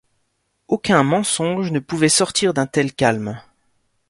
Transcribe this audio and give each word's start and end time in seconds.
Aucun 0.67 1.03
mensonge 1.03 1.69
ne 1.69 1.77
pouvait 1.77 2.09
sortir 2.09 2.55
d’un 2.55 2.65
tel 2.65 2.91
calme. 2.91 3.39